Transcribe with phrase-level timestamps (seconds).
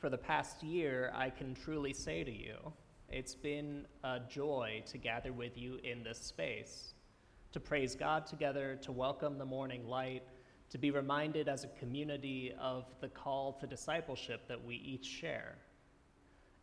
[0.00, 2.56] for the past year, I can truly say to you,
[3.10, 6.94] it's been a joy to gather with you in this space,
[7.52, 10.22] to praise God together, to welcome the morning light,
[10.70, 15.58] to be reminded as a community of the call to discipleship that we each share.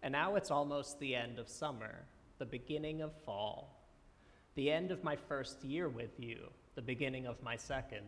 [0.01, 2.05] And now it's almost the end of summer,
[2.39, 3.85] the beginning of fall,
[4.55, 8.05] the end of my first year with you, the beginning of my second.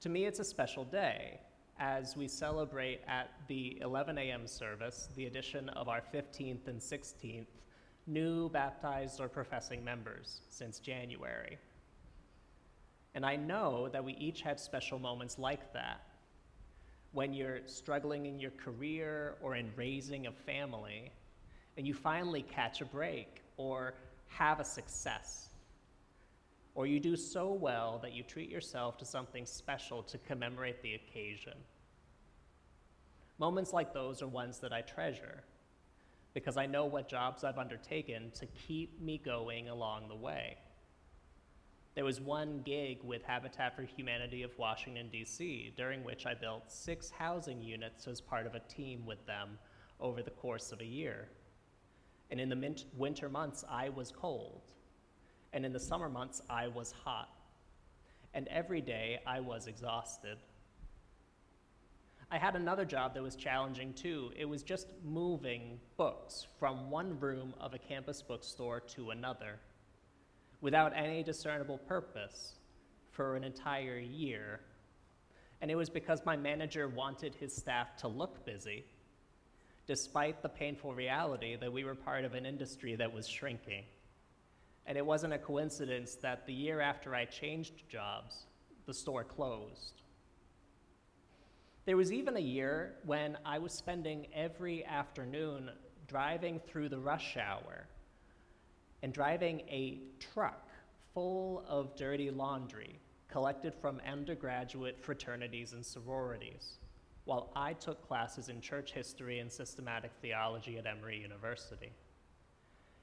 [0.00, 1.40] To me, it's a special day
[1.78, 4.46] as we celebrate at the 11 a.m.
[4.46, 7.46] service the addition of our 15th and 16th
[8.06, 11.58] new baptized or professing members since January.
[13.14, 16.00] And I know that we each have special moments like that.
[17.12, 21.12] When you're struggling in your career or in raising a family,
[21.76, 23.94] and you finally catch a break or
[24.26, 25.47] have a success.
[26.78, 30.94] Or you do so well that you treat yourself to something special to commemorate the
[30.94, 31.54] occasion.
[33.36, 35.42] Moments like those are ones that I treasure
[36.34, 40.56] because I know what jobs I've undertaken to keep me going along the way.
[41.96, 46.70] There was one gig with Habitat for Humanity of Washington, D.C., during which I built
[46.70, 49.58] six housing units as part of a team with them
[49.98, 51.28] over the course of a year.
[52.30, 54.70] And in the winter months, I was cold.
[55.52, 57.28] And in the summer months, I was hot.
[58.34, 60.38] And every day, I was exhausted.
[62.30, 64.30] I had another job that was challenging too.
[64.36, 69.58] It was just moving books from one room of a campus bookstore to another
[70.60, 72.54] without any discernible purpose
[73.12, 74.60] for an entire year.
[75.62, 78.84] And it was because my manager wanted his staff to look busy,
[79.86, 83.84] despite the painful reality that we were part of an industry that was shrinking.
[84.88, 88.46] And it wasn't a coincidence that the year after I changed jobs,
[88.86, 90.00] the store closed.
[91.84, 95.70] There was even a year when I was spending every afternoon
[96.06, 97.86] driving through the rush hour
[99.02, 100.00] and driving a
[100.32, 100.70] truck
[101.12, 102.98] full of dirty laundry
[103.28, 106.78] collected from undergraduate fraternities and sororities
[107.26, 111.92] while I took classes in church history and systematic theology at Emory University.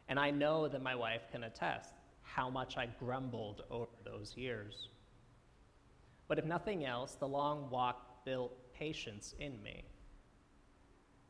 [0.07, 4.89] And I know that my wife can attest how much I grumbled over those years.
[6.27, 9.85] But if nothing else, the long walk built patience in me.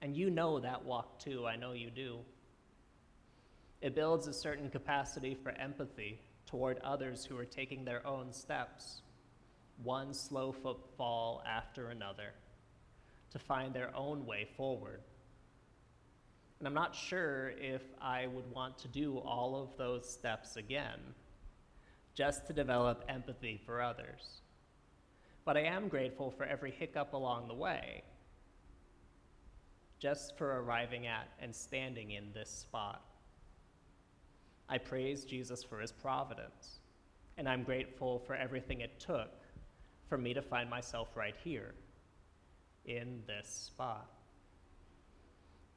[0.02, 2.20] And you know that walk too, I know you do.
[3.82, 9.02] It builds a certain capacity for empathy toward others who are taking their own steps,
[9.84, 12.32] one slow footfall after another,
[13.32, 15.02] to find their own way forward.
[16.60, 21.00] And I'm not sure if I would want to do all of those steps again,
[22.14, 24.42] just to develop empathy for others
[25.46, 28.02] but I am grateful for every hiccup along the way,
[30.00, 33.04] just for arriving at and standing in this spot.
[34.68, 36.80] I praise Jesus for his providence,
[37.38, 39.30] and I'm grateful for everything it took
[40.10, 41.76] for me to find myself right here,
[42.86, 44.10] in this spot.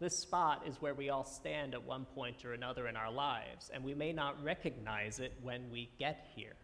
[0.01, 3.69] This spot is where we all stand at one point or another in our lives,
[3.75, 6.55] and we may not recognize it when we get here.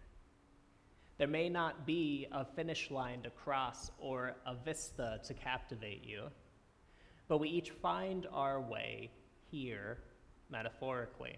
[1.18, 6.24] There may not be a finish line to cross or a vista to captivate you,
[7.26, 9.10] but we each find our way
[9.50, 9.98] here,
[10.48, 11.36] metaphorically.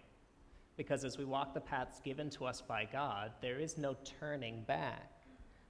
[0.77, 4.65] Because as we walk the paths given to us by God, there is no turning
[4.65, 5.11] back,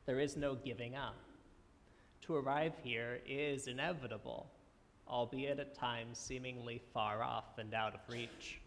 [0.06, 1.14] there is no giving up.
[2.22, 4.50] To arrive here is inevitable,
[5.08, 8.60] albeit at times seemingly far off and out of reach.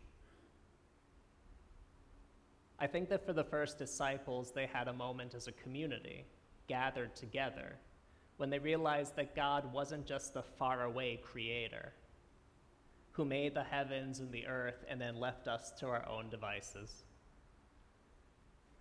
[2.80, 6.26] I think that for the first disciples, they had a moment as a community,
[6.68, 7.76] gathered together,
[8.38, 11.92] when they realized that God wasn't just a faraway creator
[13.12, 17.04] who made the heavens and the earth and then left us to our own devices.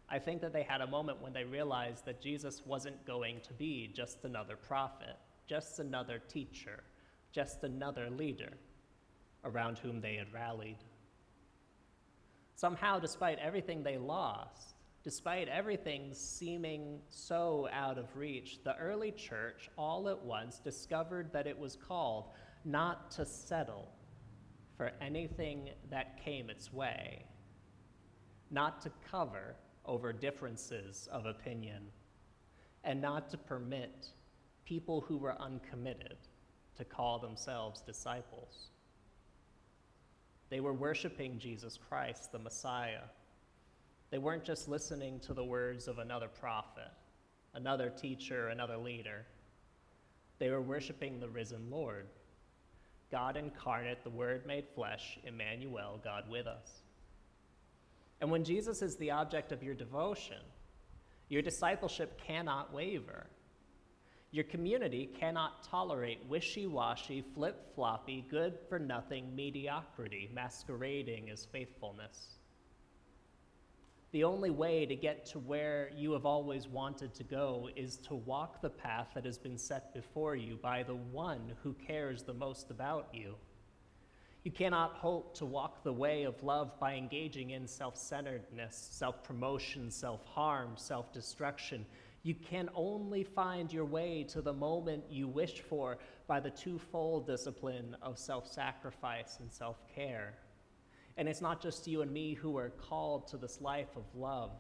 [0.09, 3.53] I think that they had a moment when they realized that Jesus wasn't going to
[3.53, 5.17] be just another prophet,
[5.49, 6.85] just another teacher,
[7.33, 8.53] just another leader
[9.45, 10.79] around whom they had rallied.
[12.55, 19.71] Somehow, despite everything they lost, despite everything seeming so out of reach, the early church
[19.79, 22.27] all at once discovered that it was called
[22.65, 23.89] not to settle
[24.77, 27.25] for anything that came its way,
[28.51, 29.55] not to cover
[29.85, 31.85] over differences of opinion,
[32.85, 34.09] and not to permit
[34.65, 36.17] people who were uncommitted
[36.79, 38.71] to call themselves disciples.
[40.49, 43.03] They were worshiping Jesus Christ, the Messiah.
[44.11, 46.91] They weren't just listening to the words of another prophet,
[47.55, 49.27] another teacher, another leader.
[50.39, 52.07] They were worshiping the risen Lord,
[53.11, 56.83] God incarnate, the Word made flesh, Emmanuel, God with us.
[58.21, 60.41] And when Jesus is the object of your devotion,
[61.29, 63.27] your discipleship cannot waver.
[64.31, 72.35] Your community cannot tolerate wishy washy, flip floppy, good for nothing mediocrity masquerading as faithfulness.
[74.11, 78.15] The only way to get to where you have always wanted to go is to
[78.15, 82.33] walk the path that has been set before you by the one who cares the
[82.33, 83.35] most about you.
[84.45, 89.23] You cannot hope to walk the way of love by engaging in self centeredness, self
[89.23, 91.85] promotion, self harm, self destruction.
[92.23, 97.27] You can only find your way to the moment you wish for by the twofold
[97.27, 100.35] discipline of self sacrifice and self care.
[101.17, 104.53] And it's not just you and me who are called to this life of love.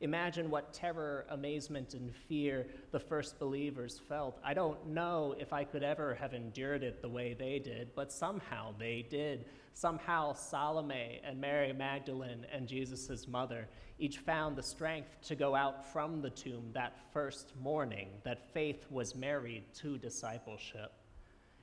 [0.00, 4.38] Imagine what terror, amazement, and fear the first believers felt.
[4.44, 8.12] I don't know if I could ever have endured it the way they did, but
[8.12, 9.46] somehow they did.
[9.72, 15.90] Somehow Salome and Mary Magdalene and Jesus' mother each found the strength to go out
[15.90, 20.92] from the tomb that first morning that faith was married to discipleship.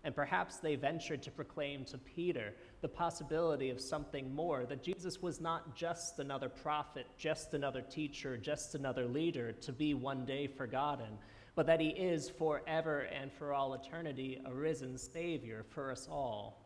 [0.04, 5.22] And perhaps they ventured to proclaim to Peter the possibility of something more that Jesus
[5.22, 10.48] was not just another prophet, just another teacher, just another leader to be one day
[10.48, 11.18] forgotten,
[11.56, 16.63] but that he is forever and for all eternity a risen Savior for us all.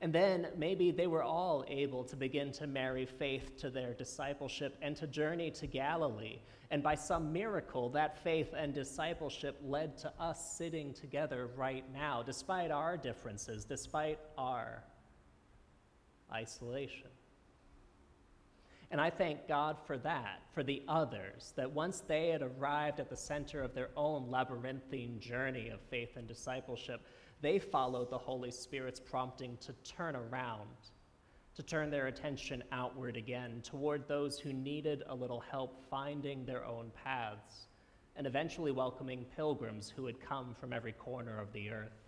[0.00, 4.76] And then maybe they were all able to begin to marry faith to their discipleship
[4.80, 6.38] and to journey to Galilee.
[6.70, 12.22] And by some miracle, that faith and discipleship led to us sitting together right now,
[12.22, 14.84] despite our differences, despite our
[16.32, 17.08] isolation.
[18.90, 23.10] And I thank God for that, for the others, that once they had arrived at
[23.10, 27.02] the center of their own labyrinthine journey of faith and discipleship,
[27.42, 30.70] they followed the Holy Spirit's prompting to turn around,
[31.54, 36.64] to turn their attention outward again toward those who needed a little help finding their
[36.64, 37.66] own paths,
[38.16, 42.07] and eventually welcoming pilgrims who had come from every corner of the earth.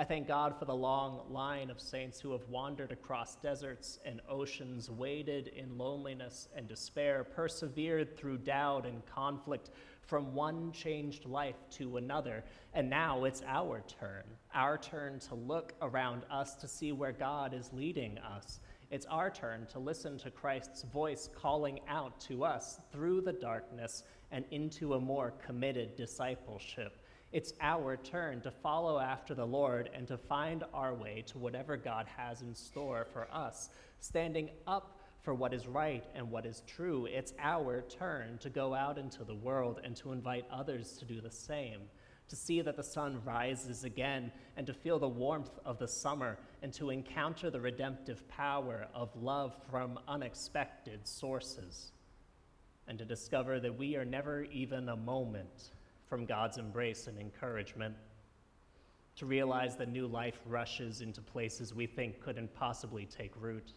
[0.00, 4.20] I thank God for the long line of saints who have wandered across deserts and
[4.28, 9.70] oceans, waded in loneliness and despair, persevered through doubt and conflict,
[10.02, 12.44] from one changed life to another.
[12.74, 14.22] And now it's our turn,
[14.54, 18.60] our turn to look around us to see where God is leading us.
[18.92, 24.04] It's our turn to listen to Christ's voice calling out to us through the darkness
[24.30, 27.02] and into a more committed discipleship.
[27.30, 31.76] It's our turn to follow after the Lord and to find our way to whatever
[31.76, 33.68] God has in store for us,
[34.00, 37.04] standing up for what is right and what is true.
[37.04, 41.20] It's our turn to go out into the world and to invite others to do
[41.20, 41.80] the same,
[42.28, 46.38] to see that the sun rises again and to feel the warmth of the summer
[46.62, 51.92] and to encounter the redemptive power of love from unexpected sources,
[52.86, 55.72] and to discover that we are never even a moment
[56.08, 57.94] from God's embrace and encouragement
[59.16, 63.72] to realize that new life rushes into places we think couldn't possibly take root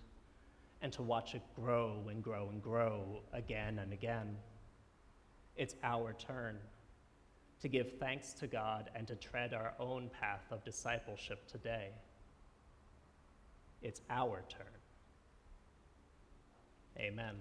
[0.81, 4.37] and to watch it grow and grow and grow again and again.
[5.55, 6.57] It's our turn
[7.61, 11.89] to give thanks to God and to tread our own path of discipleship today.
[13.81, 14.67] It's our turn.
[16.97, 17.35] Amen.